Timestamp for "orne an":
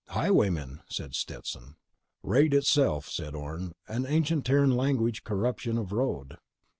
3.35-4.07